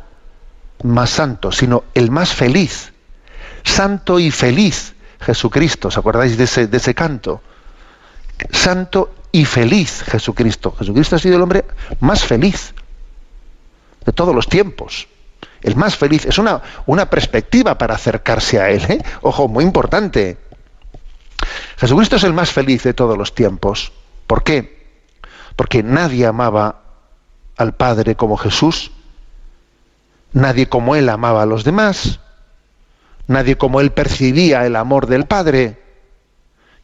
más 0.83 1.09
santo, 1.09 1.51
sino 1.51 1.83
el 1.93 2.11
más 2.11 2.33
feliz. 2.33 2.93
Santo 3.63 4.19
y 4.19 4.31
feliz 4.31 4.95
Jesucristo, 5.19 5.89
¿os 5.89 5.97
acordáis 5.97 6.37
de 6.37 6.45
ese, 6.45 6.67
de 6.67 6.77
ese 6.77 6.95
canto? 6.95 7.41
Santo 8.51 9.13
y 9.31 9.45
feliz 9.45 10.03
Jesucristo. 10.03 10.73
Jesucristo 10.77 11.15
ha 11.15 11.19
sido 11.19 11.35
el 11.35 11.41
hombre 11.41 11.65
más 11.99 12.23
feliz 12.23 12.73
de 14.05 14.11
todos 14.11 14.33
los 14.33 14.47
tiempos. 14.47 15.07
El 15.61 15.75
más 15.75 15.95
feliz. 15.95 16.25
Es 16.25 16.37
una, 16.37 16.61
una 16.85 17.09
perspectiva 17.09 17.77
para 17.77 17.95
acercarse 17.95 18.59
a 18.59 18.69
Él. 18.69 18.83
¿eh? 18.89 19.03
Ojo, 19.21 19.47
muy 19.47 19.63
importante. 19.63 20.37
Jesucristo 21.77 22.15
es 22.15 22.23
el 22.23 22.33
más 22.33 22.51
feliz 22.51 22.83
de 22.83 22.93
todos 22.93 23.17
los 23.17 23.33
tiempos. 23.33 23.91
¿Por 24.27 24.43
qué? 24.43 24.81
Porque 25.55 25.83
nadie 25.83 26.25
amaba 26.25 26.81
al 27.57 27.73
Padre 27.75 28.15
como 28.15 28.37
Jesús. 28.37 28.91
Nadie 30.33 30.67
como 30.67 30.95
Él 30.95 31.09
amaba 31.09 31.43
a 31.43 31.45
los 31.45 31.63
demás. 31.63 32.19
Nadie 33.27 33.57
como 33.57 33.81
Él 33.81 33.91
percibía 33.91 34.65
el 34.65 34.75
amor 34.75 35.07
del 35.07 35.25
Padre. 35.25 35.79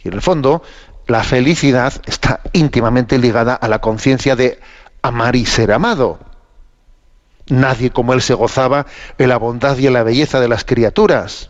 Y 0.03 0.09
en 0.09 0.13
el 0.13 0.21
fondo, 0.21 0.61
la 1.07 1.23
felicidad 1.23 1.93
está 2.05 2.41
íntimamente 2.53 3.17
ligada 3.17 3.55
a 3.55 3.67
la 3.67 3.79
conciencia 3.79 4.35
de 4.35 4.59
amar 5.01 5.35
y 5.35 5.45
ser 5.45 5.71
amado. 5.71 6.19
Nadie 7.49 7.91
como 7.91 8.13
él 8.13 8.21
se 8.21 8.33
gozaba 8.33 8.85
en 9.17 9.29
la 9.29 9.37
bondad 9.37 9.77
y 9.77 9.87
en 9.87 9.93
la 9.93 10.03
belleza 10.03 10.39
de 10.39 10.47
las 10.47 10.65
criaturas. 10.65 11.49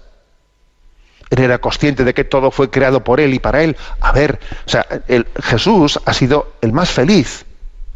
Él 1.29 1.39
era 1.39 1.59
consciente 1.59 2.03
de 2.03 2.13
que 2.13 2.23
todo 2.23 2.51
fue 2.51 2.69
creado 2.69 3.03
por 3.03 3.19
él 3.19 3.33
y 3.33 3.39
para 3.39 3.63
él. 3.63 3.75
A 3.99 4.11
ver, 4.11 4.39
o 4.65 4.69
sea, 4.69 4.85
el, 5.07 5.27
Jesús 5.43 5.99
ha 6.05 6.13
sido 6.13 6.53
el 6.61 6.71
más 6.71 6.89
feliz, 6.89 7.45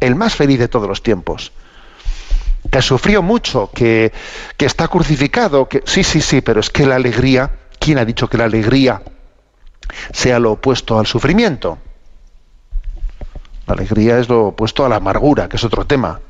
el 0.00 0.14
más 0.14 0.34
feliz 0.34 0.58
de 0.58 0.68
todos 0.68 0.88
los 0.88 1.02
tiempos. 1.02 1.52
Que 2.70 2.82
sufrió 2.82 3.22
mucho, 3.22 3.70
que, 3.74 4.12
que 4.56 4.66
está 4.66 4.88
crucificado, 4.88 5.68
que 5.68 5.82
sí, 5.86 6.04
sí, 6.04 6.20
sí, 6.20 6.40
pero 6.40 6.60
es 6.60 6.70
que 6.70 6.86
la 6.86 6.96
alegría, 6.96 7.50
¿quién 7.78 7.98
ha 7.98 8.04
dicho 8.04 8.28
que 8.28 8.38
la 8.38 8.44
alegría 8.44 9.02
sea 10.12 10.38
lo 10.38 10.52
opuesto 10.52 10.98
al 10.98 11.06
sufrimiento? 11.06 11.78
La 13.66 13.74
alegría 13.74 14.18
es 14.18 14.28
lo 14.28 14.48
opuesto 14.48 14.84
a 14.84 14.88
la 14.88 14.96
amargura, 14.96 15.48
que 15.48 15.56
es 15.56 15.64
otro 15.64 15.86
tema. 15.86 16.20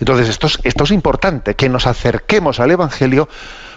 Entonces, 0.00 0.28
esto 0.64 0.84
es, 0.84 0.90
importante, 0.90 1.54
que 1.54 1.68
nos 1.68 1.86
acerquemos 1.86 2.58
al 2.58 2.70
Evangelio 2.70 3.28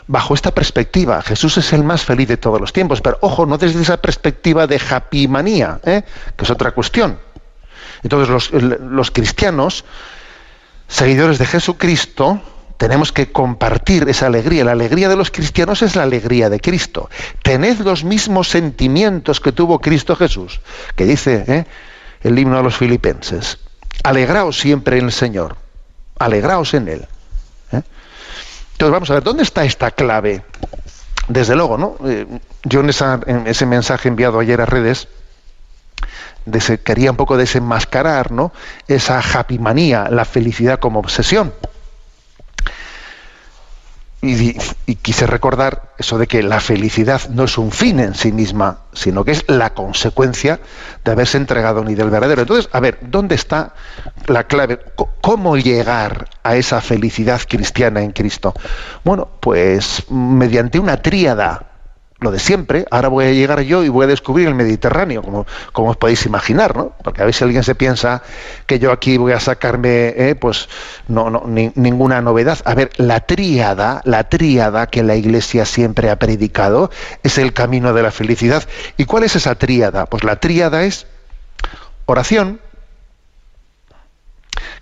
bajo 0.08 0.34
esta 0.34 0.52
perspectiva. 0.52 1.22
Jesús 1.22 1.58
es 1.58 1.74
el 1.74 1.84
más 1.84 2.04
feliz 2.04 2.30
de 2.30 2.38
todos 2.38 2.60
los 2.60 2.74
tiempos, 2.74 3.02
pero 3.02 3.18
ojo, 3.22 3.46
no 3.46 3.58
desde 3.58 3.82
esa 3.82 3.98
perspectiva 3.98 4.66
de 4.66 4.82
happy 4.90 5.28
manía, 5.28 5.80
¿eh? 5.84 6.04
que 6.36 6.46
es 6.46 6.50
otra 6.50 6.72
cuestión. 6.72 7.20
Entonces, 8.04 8.30
los, 8.30 8.52
los 8.52 9.12
cristianos, 9.12 9.86
seguidores 10.88 11.38
de 11.38 11.46
Jesucristo, 11.46 12.42
Tenemos 12.78 13.14
que 13.14 13.32
compartir 13.32 14.10
esa 14.10 14.26
alegría. 14.26 14.66
La 14.66 14.74
alegría 14.74 15.08
de 15.08 15.16
los 15.16 15.32
cristianos 15.32 15.82
es 15.84 15.96
la 15.96 16.04
alegría 16.04 16.50
de 16.50 16.60
Cristo. 16.60 17.10
Tened 17.42 17.80
los 17.80 18.04
mismos 18.04 18.50
sentimientos 18.50 19.40
que 19.40 19.54
tuvo 19.54 19.80
Cristo 19.80 20.18
Jesús, 20.18 20.60
que 20.98 21.06
dice 21.06 21.46
¿eh? 21.48 21.66
el 22.24 22.38
himno 22.38 22.58
a 22.58 22.62
los 22.62 22.76
filipenses. 22.76 23.60
Alegraos 24.04 24.60
siempre 24.60 24.98
en 24.98 25.06
el 25.06 25.12
Señor. 25.14 25.63
Alegraos 26.26 26.74
en 26.74 26.88
Él. 26.88 27.08
¿eh? 27.72 27.82
Entonces 28.74 28.92
vamos 28.92 29.10
a 29.10 29.14
ver, 29.16 29.24
¿dónde 29.24 29.44
está 29.44 29.64
esta 29.64 29.92
clave? 29.92 30.44
Desde 31.28 31.56
luego, 31.56 31.78
¿no? 31.78 31.96
Eh, 32.06 32.28
yo 32.64 32.82
en, 32.82 33.48
ese 33.48 33.66
mensaje 33.66 34.10
enviado 34.10 34.40
ayer 34.40 34.60
a 34.60 34.66
redes, 34.66 35.08
quería 36.84 37.12
un 37.12 37.18
poco 37.18 37.38
desenmascarar 37.38 38.32
¿no? 38.32 38.52
esa 38.88 39.20
happy 39.20 39.60
manía, 39.60 40.10
la 40.10 40.26
felicidad 40.26 40.80
como 40.80 41.00
obsesión. 41.00 41.54
Y, 44.26 44.54
quise 45.02 45.28
recordar 45.28 45.92
eso 45.98 46.18
de 46.18 46.28
que 46.28 46.44
la 46.44 46.62
felicidad 46.62 47.28
no 47.28 47.44
es 47.44 47.58
un 47.58 47.74
fin 47.74 48.00
en 48.00 48.16
sí 48.16 48.32
misma, 48.32 48.84
sino 48.94 49.26
que 49.26 49.32
es 49.32 49.44
la 49.50 49.74
consecuencia 49.74 50.62
de 51.04 51.12
haberse 51.12 51.36
entregado 51.38 51.84
ni 51.84 51.94
del 51.94 52.10
verdadero. 52.10 52.44
Entonces, 52.44 52.70
a 52.72 52.80
ver, 52.80 53.00
¿dónde 53.02 53.36
está 53.36 53.74
la 54.28 54.46
clave? 54.46 54.80
¿Cómo 55.20 55.58
llegar 55.58 56.30
a 56.42 56.56
esa 56.56 56.80
felicidad 56.80 57.42
cristiana 57.46 58.02
en 58.02 58.12
Cristo? 58.12 58.54
Bueno, 59.04 59.28
pues 59.42 60.10
mediante 60.10 60.80
una 60.80 61.02
tríada 61.02 61.73
lo 62.24 62.32
de 62.32 62.40
siempre, 62.40 62.86
ahora 62.90 63.10
voy 63.10 63.26
a 63.26 63.32
llegar 63.32 63.62
yo 63.62 63.84
y 63.84 63.90
voy 63.90 64.06
a 64.06 64.08
descubrir 64.08 64.48
el 64.48 64.56
Mediterráneo, 64.56 65.22
como, 65.22 65.46
como 65.72 65.92
os 65.92 65.98
podéis 65.98 66.26
imaginar, 66.26 66.76
¿no? 66.76 66.94
Porque 67.04 67.22
a 67.22 67.26
ver 67.26 67.34
si 67.34 67.44
alguien 67.44 67.64
se 67.64 67.76
piensa 67.76 68.24
que 68.66 68.80
yo 68.80 68.92
aquí 68.92 69.18
voy 69.18 69.34
a 69.34 69.40
sacarme, 69.40 70.14
eh, 70.18 70.36
pues, 70.40 70.70
no, 71.08 71.30
no 71.30 71.44
ninguna 71.46 72.22
novedad. 72.22 72.60
A 72.66 72.74
ver, 72.74 72.92
la 72.98 73.22
tríada, 73.22 74.02
la 74.06 74.30
tríada 74.30 74.88
que 74.88 75.04
la 75.04 75.16
Iglesia 75.16 75.66
siempre 75.66 76.10
ha 76.10 76.18
predicado 76.18 76.90
es 77.22 77.38
el 77.38 77.54
camino 77.54 77.94
de 77.94 78.04
la 78.04 78.12
felicidad. 78.12 78.64
¿Y 78.98 79.06
cuál 79.06 79.24
es 79.24 79.36
esa 79.36 79.56
tríada? 79.56 80.06
Pues 80.06 80.24
la 80.24 80.38
tríada 80.38 80.84
es 80.84 81.06
oración, 82.06 82.60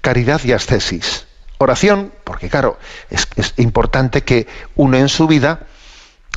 caridad 0.02 0.42
y 0.44 0.54
ascesis. 0.54 1.26
Oración, 1.58 2.12
porque 2.24 2.50
claro, 2.50 2.80
es, 3.10 3.28
es 3.36 3.54
importante 3.58 4.24
que 4.24 4.48
uno 4.76 4.98
en 4.98 5.10
su 5.10 5.28
vida 5.28 5.68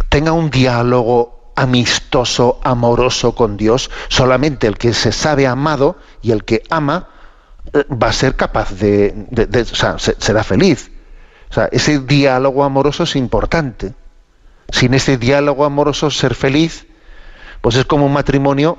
tenga 0.08 0.32
un 0.32 0.50
diálogo 0.50 1.52
amistoso, 1.56 2.60
amoroso 2.64 3.34
con 3.34 3.56
Dios, 3.56 3.90
solamente 4.08 4.66
el 4.66 4.76
que 4.76 4.92
se 4.92 5.12
sabe 5.12 5.46
amado 5.46 5.96
y 6.22 6.32
el 6.32 6.44
que 6.44 6.62
ama 6.70 7.08
eh, 7.72 7.84
va 7.90 8.08
a 8.08 8.12
ser 8.12 8.36
capaz 8.36 8.72
de, 8.72 9.14
o 9.70 9.74
sea, 9.74 9.98
será 9.98 10.42
feliz. 10.42 10.90
O 11.50 11.54
sea, 11.54 11.68
ese 11.70 12.00
diálogo 12.00 12.64
amoroso 12.64 13.04
es 13.04 13.16
importante. 13.16 13.94
Sin 14.70 14.94
ese 14.94 15.16
diálogo 15.18 15.64
amoroso 15.64 16.10
ser 16.10 16.34
feliz, 16.34 16.86
pues 17.60 17.76
es 17.76 17.84
como 17.84 18.06
un 18.06 18.12
matrimonio, 18.12 18.78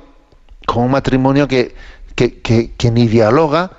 como 0.66 0.84
un 0.84 0.92
matrimonio 0.92 1.48
que, 1.48 1.74
que 2.14 2.90
ni 2.90 3.08
dialoga, 3.08 3.72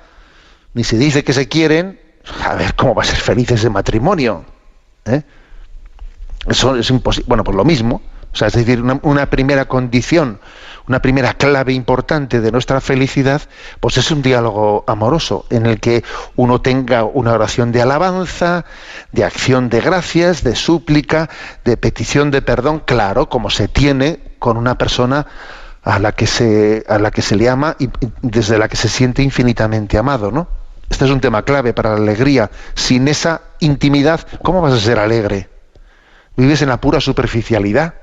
ni 0.74 0.84
se 0.84 0.98
dice 0.98 1.22
que 1.22 1.32
se 1.32 1.48
quieren. 1.48 2.00
A 2.44 2.54
ver 2.54 2.74
cómo 2.74 2.94
va 2.94 3.02
a 3.02 3.06
ser 3.06 3.18
feliz 3.18 3.50
ese 3.50 3.70
matrimonio. 3.70 4.44
¿eh? 5.04 5.22
Eso 6.46 6.76
es 6.76 6.90
imposible. 6.90 7.26
Bueno, 7.28 7.44
pues 7.44 7.56
lo 7.56 7.64
mismo. 7.64 8.02
O 8.32 8.36
sea, 8.36 8.48
es 8.48 8.54
decir, 8.54 8.82
una, 8.82 9.30
primera 9.30 9.66
condición, 9.66 10.38
una 10.86 11.00
primera 11.00 11.34
clave 11.34 11.72
importante 11.72 12.40
de 12.40 12.52
nuestra 12.52 12.80
felicidad, 12.80 13.42
pues 13.80 13.96
es 13.96 14.10
un 14.10 14.20
diálogo 14.20 14.84
amoroso 14.86 15.46
en 15.50 15.66
el 15.66 15.80
que 15.80 16.04
uno 16.36 16.60
tenga 16.60 17.04
una 17.04 17.32
oración 17.32 17.72
de 17.72 17.82
alabanza, 17.82 18.66
de 19.12 19.24
acción 19.24 19.70
de 19.70 19.80
gracias, 19.80 20.44
de 20.44 20.54
súplica, 20.56 21.30
de 21.64 21.76
petición 21.78 22.30
de 22.30 22.42
perdón, 22.42 22.82
claro, 22.84 23.28
como 23.28 23.48
se 23.48 23.66
tiene 23.66 24.20
con 24.38 24.56
una 24.56 24.76
persona 24.76 25.26
a 25.82 25.98
la 25.98 26.12
que 26.12 26.26
se, 26.26 26.84
a 26.86 26.98
la 26.98 27.10
que 27.10 27.22
se 27.22 27.34
le 27.34 27.48
ama 27.48 27.76
y 27.78 27.88
desde 28.20 28.58
la 28.58 28.68
que 28.68 28.76
se 28.76 28.88
siente 28.88 29.22
infinitamente 29.22 29.96
amado, 29.96 30.30
¿no? 30.30 30.48
Este 30.90 31.06
es 31.06 31.10
un 31.10 31.20
tema 31.20 31.42
clave 31.42 31.72
para 31.72 31.90
la 31.90 31.96
alegría. 31.96 32.50
Sin 32.74 33.08
esa 33.08 33.42
intimidad, 33.60 34.20
¿cómo 34.42 34.60
vas 34.60 34.74
a 34.74 34.80
ser 34.80 34.98
alegre? 34.98 35.48
Vives 36.38 36.62
en 36.62 36.68
la 36.68 36.80
pura 36.80 37.00
superficialidad. 37.00 37.94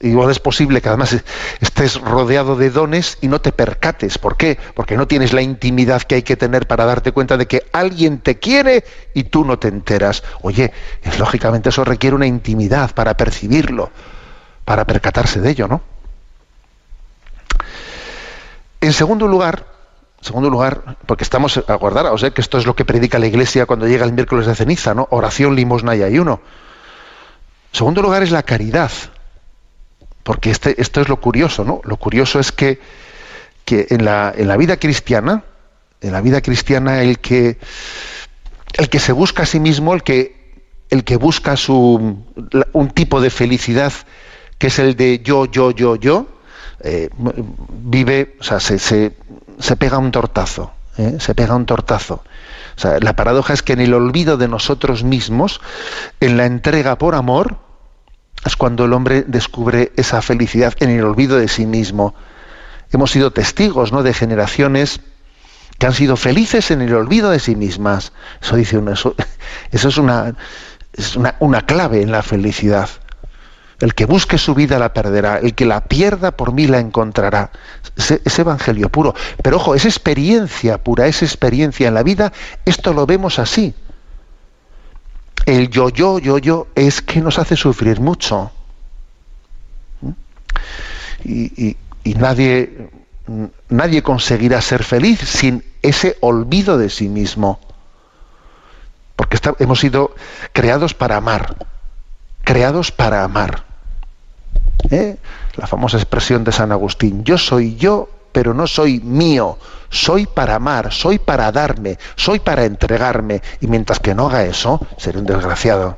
Igual 0.00 0.30
es 0.30 0.40
posible 0.40 0.80
que 0.80 0.88
además 0.88 1.16
estés 1.60 2.00
rodeado 2.00 2.56
de 2.56 2.70
dones 2.70 3.18
y 3.20 3.28
no 3.28 3.40
te 3.40 3.52
percates. 3.52 4.18
¿Por 4.18 4.36
qué? 4.36 4.58
Porque 4.74 4.96
no 4.96 5.06
tienes 5.06 5.32
la 5.32 5.42
intimidad 5.42 6.02
que 6.02 6.16
hay 6.16 6.22
que 6.22 6.36
tener 6.36 6.66
para 6.66 6.84
darte 6.84 7.12
cuenta 7.12 7.36
de 7.36 7.46
que 7.46 7.66
alguien 7.72 8.18
te 8.18 8.38
quiere 8.38 8.84
y 9.14 9.24
tú 9.24 9.44
no 9.44 9.58
te 9.58 9.68
enteras. 9.68 10.22
Oye, 10.42 10.72
lógicamente 11.18 11.68
eso 11.68 11.84
requiere 11.84 12.16
una 12.16 12.26
intimidad 12.26 12.94
para 12.94 13.16
percibirlo, 13.16 13.90
para 14.64 14.84
percatarse 14.84 15.40
de 15.40 15.50
ello, 15.50 15.68
¿no? 15.68 15.82
En 18.80 18.92
segundo 18.92 19.28
lugar, 19.28 19.75
segundo 20.20 20.50
lugar, 20.50 20.96
porque 21.06 21.24
estamos, 21.24 21.58
acordaros, 21.58 22.22
¿eh? 22.22 22.32
que 22.32 22.40
esto 22.40 22.58
es 22.58 22.66
lo 22.66 22.74
que 22.74 22.84
predica 22.84 23.18
la 23.18 23.26
Iglesia 23.26 23.66
cuando 23.66 23.86
llega 23.86 24.04
el 24.04 24.12
miércoles 24.12 24.46
de 24.46 24.54
ceniza, 24.54 24.94
¿no? 24.94 25.06
Oración, 25.10 25.54
limosna 25.54 25.94
y 25.94 26.02
ayuno. 26.02 26.40
segundo 27.72 28.02
lugar 28.02 28.22
es 28.22 28.30
la 28.30 28.42
caridad, 28.42 28.90
porque 30.22 30.50
este, 30.50 30.80
esto 30.80 31.00
es 31.00 31.08
lo 31.08 31.20
curioso, 31.20 31.64
¿no? 31.64 31.80
Lo 31.84 31.96
curioso 31.96 32.40
es 32.40 32.50
que, 32.50 32.80
que 33.64 33.86
en, 33.90 34.04
la, 34.04 34.32
en 34.36 34.48
la 34.48 34.56
vida 34.56 34.78
cristiana, 34.78 35.44
en 36.00 36.12
la 36.12 36.20
vida 36.20 36.40
cristiana 36.40 37.02
el 37.02 37.18
que, 37.18 37.58
el 38.74 38.88
que 38.88 38.98
se 38.98 39.12
busca 39.12 39.44
a 39.44 39.46
sí 39.46 39.60
mismo, 39.60 39.94
el 39.94 40.02
que, 40.02 40.64
el 40.90 41.04
que 41.04 41.16
busca 41.16 41.56
su, 41.56 42.24
un 42.72 42.90
tipo 42.90 43.20
de 43.20 43.30
felicidad 43.30 43.92
que 44.58 44.68
es 44.68 44.78
el 44.78 44.96
de 44.96 45.20
yo, 45.22 45.46
yo, 45.46 45.70
yo, 45.70 45.96
yo, 45.96 46.26
eh, 46.80 47.10
vive, 47.68 48.36
o 48.40 48.42
sea, 48.42 48.60
se, 48.60 48.78
se 48.78 49.76
pega 49.76 49.98
un 49.98 50.10
tortazo, 50.12 50.72
¿eh? 50.98 51.16
se 51.18 51.34
pega 51.34 51.54
un 51.54 51.66
tortazo. 51.66 52.22
la 53.00 53.16
paradoja 53.16 53.52
es 53.52 53.62
que 53.62 53.72
en 53.72 53.80
el 53.80 53.94
olvido 53.94 54.36
de 54.36 54.48
nosotros 54.48 55.04
mismos, 55.04 55.60
en 56.20 56.36
la 56.36 56.46
entrega 56.46 56.96
por 56.98 57.14
amor, 57.14 57.58
es 58.44 58.56
cuando 58.56 58.84
el 58.84 58.92
hombre 58.92 59.24
descubre 59.26 59.92
esa 59.96 60.22
felicidad 60.22 60.74
en 60.80 60.90
el 60.90 61.04
olvido 61.04 61.38
de 61.38 61.48
sí 61.48 61.66
mismo. 61.66 62.14
Hemos 62.92 63.10
sido 63.10 63.32
testigos 63.32 63.92
¿no? 63.92 64.02
de 64.02 64.14
generaciones 64.14 65.00
que 65.78 65.86
han 65.86 65.94
sido 65.94 66.16
felices 66.16 66.70
en 66.70 66.80
el 66.80 66.94
olvido 66.94 67.30
de 67.30 67.40
sí 67.40 67.56
mismas. 67.56 68.12
Eso 68.40 68.56
dice 68.56 68.78
uno, 68.78 68.92
eso, 68.92 69.14
es, 69.72 69.98
una, 69.98 70.34
es 70.92 71.16
una 71.40 71.62
clave 71.62 72.02
en 72.02 72.12
la 72.12 72.22
felicidad. 72.22 72.88
El 73.78 73.94
que 73.94 74.06
busque 74.06 74.38
su 74.38 74.54
vida 74.54 74.78
la 74.78 74.94
perderá, 74.94 75.38
el 75.38 75.54
que 75.54 75.66
la 75.66 75.82
pierda 75.82 76.30
por 76.30 76.52
mí 76.52 76.66
la 76.66 76.78
encontrará. 76.78 77.50
Es, 77.96 78.38
evangelio 78.38 78.88
puro. 78.88 79.14
Pero 79.42 79.56
ojo, 79.56 79.74
es 79.74 79.84
experiencia 79.84 80.82
pura, 80.82 81.06
es 81.06 81.22
experiencia 81.22 81.88
en 81.88 81.94
la 81.94 82.02
vida. 82.02 82.32
Esto 82.64 82.94
lo 82.94 83.04
vemos 83.04 83.38
así. 83.38 83.74
El 85.44 85.68
yo, 85.68 85.90
yo, 85.90 86.18
yo, 86.18 86.38
yo 86.38 86.68
es 86.74 87.02
que 87.02 87.20
nos 87.20 87.38
hace 87.38 87.54
sufrir 87.54 88.00
mucho. 88.00 88.50
¿Mm? 90.00 90.10
Y, 91.24 91.76
nadie, 92.16 92.88
nadie 93.68 94.02
conseguirá 94.02 94.62
ser 94.62 94.84
feliz 94.84 95.20
sin 95.20 95.62
ese 95.82 96.16
olvido 96.20 96.78
de 96.78 96.88
sí 96.88 97.10
mismo. 97.10 97.60
Porque 99.16 99.38
hemos 99.58 99.80
sido 99.80 100.14
creados 100.54 100.94
para 100.94 101.16
amar. 101.16 101.56
Creados 102.42 102.90
para 102.90 103.22
amar. 103.22 103.65
¿Eh? 104.90 105.16
La 105.56 105.66
famosa 105.66 105.96
expresión 105.96 106.44
de 106.44 106.52
San 106.52 106.72
Agustín, 106.72 107.24
yo 107.24 107.38
soy 107.38 107.76
yo, 107.76 108.08
pero 108.32 108.54
no 108.54 108.66
soy 108.66 109.00
mío, 109.00 109.58
soy 109.88 110.26
para 110.26 110.56
amar, 110.56 110.92
soy 110.92 111.18
para 111.18 111.50
darme, 111.50 111.98
soy 112.14 112.38
para 112.38 112.64
entregarme, 112.64 113.42
y 113.60 113.66
mientras 113.66 113.98
que 113.98 114.14
no 114.14 114.28
haga 114.28 114.44
eso, 114.44 114.80
seré 114.98 115.18
un 115.18 115.26
desgraciado. 115.26 115.96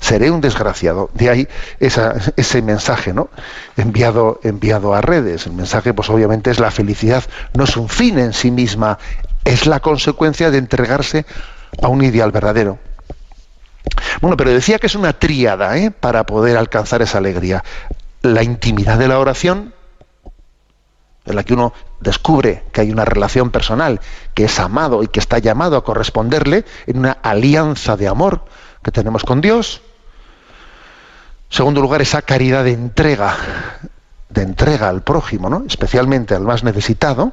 Seré 0.00 0.30
un 0.30 0.40
desgraciado. 0.40 1.10
De 1.14 1.30
ahí 1.30 1.48
ese 1.80 2.62
mensaje, 2.62 3.14
¿no? 3.14 3.30
Enviado, 3.76 4.38
enviado 4.42 4.92
a 4.92 5.00
redes. 5.00 5.46
El 5.46 5.52
mensaje, 5.52 5.94
pues 5.94 6.10
obviamente, 6.10 6.50
es 6.50 6.58
la 6.58 6.70
felicidad. 6.70 7.24
No 7.54 7.64
es 7.64 7.76
un 7.76 7.88
fin 7.88 8.18
en 8.18 8.34
sí 8.34 8.50
misma, 8.50 8.98
es 9.44 9.66
la 9.66 9.80
consecuencia 9.80 10.50
de 10.50 10.58
entregarse 10.58 11.24
a 11.82 11.88
un 11.88 12.02
ideal 12.02 12.32
verdadero. 12.32 12.78
Bueno, 14.20 14.36
pero 14.36 14.50
decía 14.50 14.78
que 14.78 14.86
es 14.86 14.94
una 14.94 15.12
tríada 15.12 15.76
¿eh? 15.76 15.90
para 15.90 16.24
poder 16.24 16.56
alcanzar 16.56 17.02
esa 17.02 17.18
alegría. 17.18 17.62
La 18.22 18.42
intimidad 18.42 18.98
de 18.98 19.08
la 19.08 19.18
oración, 19.18 19.74
en 21.26 21.36
la 21.36 21.42
que 21.42 21.54
uno 21.54 21.72
descubre 22.00 22.64
que 22.72 22.82
hay 22.82 22.90
una 22.90 23.04
relación 23.04 23.50
personal, 23.50 24.00
que 24.34 24.44
es 24.44 24.58
amado 24.60 25.02
y 25.02 25.08
que 25.08 25.20
está 25.20 25.38
llamado 25.38 25.76
a 25.76 25.84
corresponderle 25.84 26.64
en 26.86 26.98
una 26.98 27.12
alianza 27.22 27.96
de 27.96 28.08
amor 28.08 28.44
que 28.82 28.90
tenemos 28.90 29.24
con 29.24 29.40
Dios. 29.40 29.82
segundo 31.48 31.80
lugar, 31.80 32.02
esa 32.02 32.22
caridad 32.22 32.64
de 32.64 32.72
entrega, 32.72 33.36
de 34.28 34.42
entrega 34.42 34.88
al 34.88 35.02
prójimo, 35.02 35.48
¿no? 35.48 35.64
especialmente 35.66 36.34
al 36.34 36.42
más 36.42 36.64
necesitado. 36.64 37.32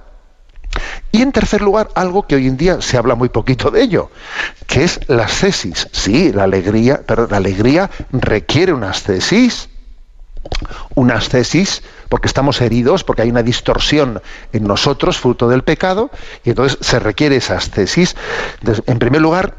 Y 1.12 1.22
en 1.22 1.32
tercer 1.32 1.62
lugar, 1.62 1.90
algo 1.96 2.26
que 2.26 2.36
hoy 2.36 2.48
en 2.48 2.58
día 2.58 2.82
se 2.82 2.98
habla 2.98 3.16
muy 3.16 3.30
poquito 3.30 3.72
de 3.72 3.82
ello, 3.82 4.10
que 4.68 4.84
es 4.84 5.00
la 5.08 5.26
ascesis. 5.26 5.88
Sí, 5.92 6.32
la 6.32 6.44
alegría, 6.44 7.02
pero 7.06 7.28
la 7.28 7.38
alegría 7.38 7.90
requiere 8.12 8.74
una 8.74 8.92
ascesis. 8.92 9.70
Una 10.96 11.16
ascesis 11.16 11.84
porque 12.10 12.28
estamos 12.28 12.60
heridos, 12.60 13.04
porque 13.04 13.22
hay 13.22 13.30
una 13.30 13.44
distorsión 13.44 14.22
en 14.52 14.64
nosotros, 14.66 15.18
fruto 15.18 15.48
del 15.48 15.64
pecado, 15.64 16.12
y 16.44 16.50
entonces 16.50 16.78
se 16.82 17.00
requiere 17.00 17.38
esa 17.38 17.56
ascesis. 17.56 18.16
en 18.86 19.00
primer 19.00 19.22
lugar, 19.22 19.56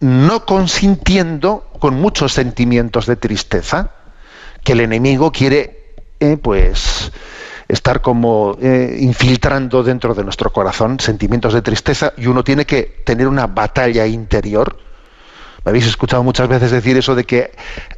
no 0.00 0.46
consintiendo 0.46 1.68
con 1.78 1.94
muchos 1.94 2.32
sentimientos 2.32 3.06
de 3.06 3.16
tristeza, 3.16 3.90
que 4.62 4.72
el 4.72 4.80
enemigo 4.80 5.32
quiere, 5.32 5.94
eh, 6.20 6.36
pues, 6.36 7.10
estar 7.70 8.00
como 8.00 8.56
eh, 8.60 8.96
infiltrando 9.00 9.82
dentro 9.82 10.14
de 10.14 10.24
nuestro 10.24 10.52
corazón 10.52 10.98
sentimientos 11.00 11.54
de 11.54 11.62
tristeza 11.62 12.12
y 12.16 12.26
uno 12.26 12.42
tiene 12.42 12.66
que 12.66 13.02
tener 13.04 13.28
una 13.28 13.46
batalla 13.46 14.06
interior. 14.06 14.76
Me 15.64 15.70
habéis 15.70 15.86
escuchado 15.86 16.22
muchas 16.22 16.48
veces 16.48 16.70
decir 16.70 16.96
eso 16.96 17.14
de 17.14 17.24
que 17.24 17.52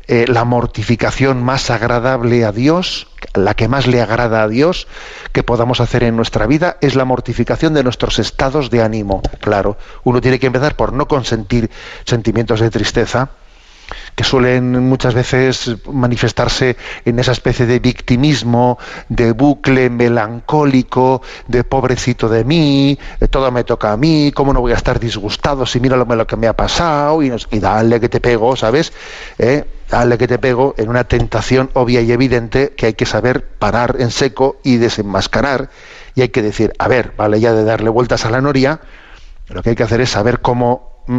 eh, 0.09 0.25
la 0.26 0.45
mortificación 0.45 1.43
más 1.43 1.71
agradable 1.71 2.45
a 2.45 2.50
Dios, 2.50 3.07
la 3.35 3.55
que 3.55 3.69
más 3.69 3.87
le 3.87 4.02
agrada 4.02 4.43
a 4.43 4.49
Dios 4.49 4.88
que 5.33 5.45
podamos 5.45 5.81
hacer 5.81 6.02
en 6.02 6.17
nuestra 6.17 6.47
vida 6.47 6.76
es 6.81 6.97
la 6.97 7.05
mortificación 7.05 7.73
de 7.73 7.85
nuestros 7.85 8.19
estados 8.19 8.69
de 8.69 8.83
ánimo. 8.83 9.23
Claro, 9.41 9.79
uno 10.02 10.21
tiene 10.21 10.41
que 10.41 10.49
empezar 10.49 10.75
por 10.75 10.93
no 10.93 11.07
consentir 11.07 11.71
sentimientos 12.05 12.59
de 12.59 12.71
tristeza 12.71 13.31
que 14.14 14.25
suelen 14.25 14.88
muchas 14.88 15.14
veces 15.14 15.76
manifestarse 15.90 16.76
en 17.04 17.19
esa 17.19 17.33
especie 17.33 17.66
de 17.66 17.78
victimismo, 17.78 18.78
de 19.09 19.33
bucle 19.33 19.88
melancólico, 19.90 21.23
de 21.49 21.64
pobrecito 21.64 22.28
de 22.28 22.45
mí, 22.45 22.99
todo 23.31 23.50
me 23.50 23.64
toca 23.64 23.92
a 23.92 23.97
mí, 23.97 24.33
cómo 24.35 24.52
no 24.52 24.61
voy 24.61 24.73
a 24.73 24.76
estar 24.76 25.00
disgustado 25.00 25.64
si 25.66 25.81
mira 25.81 25.97
lo, 25.97 26.26
que 26.26 26.37
me 26.37 26.47
ha 26.47 26.57
pasado 26.57 27.23
y, 27.23 27.33
y 27.50 27.59
dale 27.59 28.00
que 28.00 28.09
te 28.09 28.21
pego, 28.21 28.57
¿sabes? 28.57 28.92
¿Eh? 29.38 29.64
Dale 29.88 30.16
que 30.16 30.28
te 30.28 30.38
pego 30.38 30.75
en 30.78 30.88
una 30.88 31.04
tentación 31.04 31.71
obvia 31.75 32.00
y 32.00 32.12
evidente 32.12 32.73
que 32.76 32.87
hay 32.87 32.95
que 32.95 33.07
saber 33.07 33.47
parar 33.47 33.97
en 33.99 34.11
seco 34.11 34.57
y 34.62 34.76
desenmascarar 34.76 35.71
y 36.14 36.23
hay 36.23 36.28
que 36.28 36.42
decir, 36.42 36.73
a 36.78 36.88
ver, 36.88 37.12
vale 37.16 37.40
ya 37.40 37.52
de 37.52 37.64
darle 37.64 37.90
vueltas 37.90 38.25
a 38.25 38.31
la 38.31 38.40
noria, 38.40 38.81
lo 39.49 39.62
que 39.62 39.71
hay 39.71 39.76
que 39.76 39.83
hacer 39.83 40.00
es 40.00 40.11
saber 40.11 40.40
cómo 40.40 41.04
mm, 41.07 41.19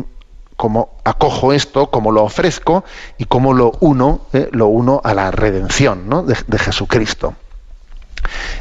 cómo 0.55 0.98
acojo 1.03 1.53
esto, 1.53 1.89
cómo 1.89 2.12
lo 2.12 2.24
ofrezco 2.24 2.83
y 3.17 3.25
cómo 3.25 3.53
lo 3.53 3.72
uno, 3.79 4.22
eh, 4.33 4.50
lo 4.51 4.67
uno 4.67 5.01
a 5.03 5.13
la 5.13 5.31
redención 5.31 6.25
de, 6.27 6.60
Jesucristo. 6.60 7.36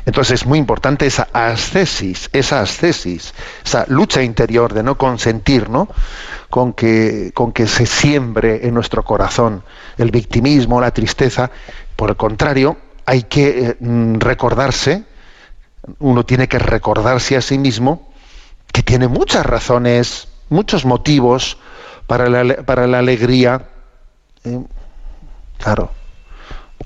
Entonces 0.06 0.40
es 0.42 0.46
muy 0.46 0.58
importante 0.58 1.06
esa 1.06 1.28
ascesis, 1.32 2.28
esa 2.32 2.61
ascesis, 2.61 3.32
esa 3.64 3.84
lucha 3.88 4.22
interior 4.22 4.72
de 4.75 4.82
no 4.82 4.99
consentir 4.99 5.70
¿no? 5.70 5.88
Con, 6.50 6.72
que, 6.72 7.30
con 7.34 7.52
que 7.52 7.66
se 7.66 7.87
siembre 7.87 8.66
en 8.66 8.75
nuestro 8.75 9.04
corazón 9.04 9.62
el 9.99 10.11
victimismo, 10.11 10.80
la 10.80 10.90
tristeza. 10.90 11.50
Por 11.94 12.11
el 12.11 12.16
contrario, 12.16 12.76
hay 13.06 13.22
que 13.25 13.68
eh, 13.68 13.76
mm, 13.78 14.18
recordarse, 14.18 15.04
uno 16.00 16.25
tiene 16.25 16.49
que 16.49 16.58
recordarse 16.58 17.37
a 17.37 17.40
sí 17.40 17.58
mismo 17.58 18.12
que 18.72 18.82
tiene 18.82 19.06
muchas 19.06 19.44
razones, 19.44 20.28
muchos 20.49 20.84
motivos 20.84 21.58
para 22.66 22.87
la, 22.87 22.99
alegría. 22.99 23.62
¿eh? 24.45 24.61
claro. 25.59 25.90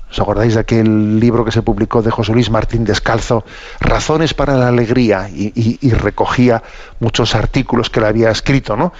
¿Os 0.09 0.19
acordáis 0.19 0.53
de 0.53 0.61
aquel 0.61 1.19
libro 1.19 1.43
que 1.43 1.51
se 1.51 1.61
publicó 1.61 2.01
de 2.01 2.11
José 2.11 2.31
Luis 2.31 2.49
Martín 2.49 2.85
Descalzo, 2.85 3.43
Razones 3.81 4.33
para 4.33 4.55
la 4.55 4.69
Alegría? 4.69 5.27
Y, 5.29 5.91
recogía 5.91 6.63
muchos 7.01 7.35
artículos 7.35 7.89
que 7.89 7.99
le 7.99 8.07
había 8.07 8.31
escrito, 8.31 8.77
¿no? 8.77 8.93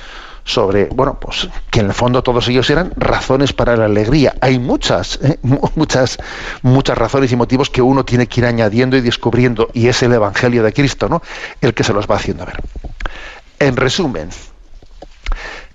Sobre, 0.44 0.86
bueno, 0.86 1.18
pues 1.20 1.48
que 1.72 1.80
en 1.80 1.88
el 1.88 1.94
fondo 1.94 2.24
todos 2.24 2.48
ellos 2.50 2.70
eran 2.70 2.92
razones 2.98 3.54
para 3.54 3.78
la 3.78 3.86
alegría. 3.86 4.36
Hay 4.42 4.60
muchas, 4.60 5.20
¿eh? 5.22 5.40
muchas, 5.76 6.18
muchas 6.62 6.98
razones 6.98 7.32
y 7.32 7.38
motivos 7.38 7.70
que 7.70 7.82
uno 7.82 8.04
tiene 8.04 8.28
que 8.28 8.42
ir 8.42 8.46
añadiendo 8.46 8.98
y 8.98 9.02
descubriendo, 9.02 9.70
y 9.74 9.88
es 9.88 10.04
el 10.04 10.12
Evangelio 10.12 10.62
de 10.64 10.74
Cristo, 10.74 11.08
¿no? 11.08 11.22
El 11.62 11.74
que 11.74 11.86
se 11.86 11.94
los 11.94 12.06
va 12.06 12.16
haciendo 12.16 12.46
ver. 12.46 12.60
En 13.60 13.78
resumen, 13.78 14.30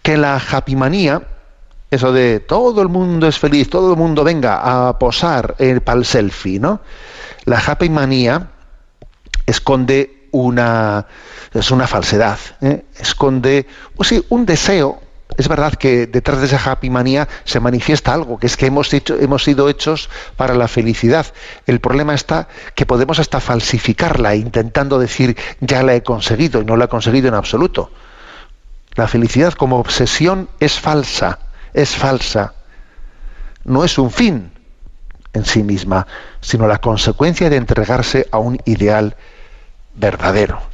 que 0.03 0.17
la 0.17 0.37
happymanía, 0.37 1.23
eso 1.91 2.13
de 2.13 2.41
todo 2.41 2.83
el 2.83 2.89
mundo 2.89 3.27
es 3.27 3.39
feliz, 3.39 3.71
todo 3.71 3.93
el 3.93 3.99
mundo 3.99 4.25
venga 4.25 4.89
a 4.89 4.99
posar 4.99 5.57
para 5.85 5.99
el 5.99 6.05
selfie, 6.05 6.59
¿no? 6.59 6.81
La 7.45 7.59
happymanía 7.59 8.51
esconde 9.47 10.29
una 10.33 11.07
es 11.55 11.71
una 11.71 11.87
falsedad, 11.87 12.39
¿eh? 12.61 12.85
esconde 12.99 13.67
pues 13.95 14.09
sí, 14.09 14.25
un 14.31 14.47
deseo. 14.47 15.01
Es 15.39 15.49
verdad 15.49 15.75
que 15.75 16.07
detrás 16.07 16.41
de 16.41 16.47
esa 16.47 16.59
happy 16.63 16.91
manía 16.91 17.27
se 17.45 17.59
manifiesta 17.59 18.13
algo, 18.13 18.39
que 18.39 18.47
es 18.47 18.59
que 18.59 18.67
hemos, 18.67 18.93
hecho, 18.93 19.19
hemos 19.19 19.45
sido 19.45 19.71
hechos 19.71 20.11
para 20.37 20.55
la 20.55 20.69
felicidad. 20.69 21.27
El 21.67 21.81
problema 21.81 22.15
está 22.15 22.49
que 22.75 22.85
podemos 22.85 23.19
hasta 23.19 23.41
falsificarla 23.41 24.35
intentando 24.35 24.99
decir 24.99 25.37
ya 25.61 25.83
la 25.83 25.95
he 25.95 26.03
conseguido 26.03 26.61
y 26.61 26.67
no 26.67 26.77
la 26.77 26.85
he 26.85 26.89
conseguido 26.89 27.29
en 27.29 27.35
absoluto. 27.35 27.91
La 28.95 29.09
felicidad 29.09 29.55
como 29.55 29.79
obsesión 29.79 30.49
es 30.61 30.79
falsa, 30.79 31.39
es 31.73 31.97
falsa. 31.97 32.55
No 33.65 33.85
es 33.85 33.99
un 33.99 34.11
fin 34.11 34.53
en 35.33 35.45
sí 35.45 35.63
misma, 35.63 36.07
sino 36.41 36.67
la 36.67 36.79
consecuencia 36.79 37.49
de 37.49 37.57
entregarse 37.57 38.29
a 38.31 38.39
un 38.39 38.59
ideal 38.65 39.17
verdadero. 39.95 40.72